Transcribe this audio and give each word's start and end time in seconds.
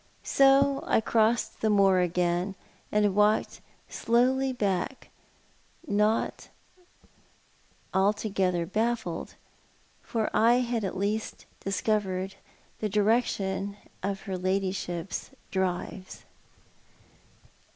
So 0.23 0.83
I 0.87 0.99
crossed 0.99 1.61
the 1.61 1.69
moor 1.69 1.99
again, 1.99 2.55
and 2.91 3.13
walked 3.13 3.61
slowly 3.87 4.51
back, 4.51 5.09
not 5.87 6.49
altogether 7.93 8.65
baffled, 8.65 9.35
for 10.01 10.35
I 10.35 10.53
had 10.61 10.83
at 10.83 10.97
least 10.97 11.45
discovered 11.59 12.33
the 12.79 12.89
direction 12.89 13.77
of 14.01 14.21
her 14.21 14.39
lady 14.39 14.71
ship's 14.71 15.29
drive. 15.51 16.25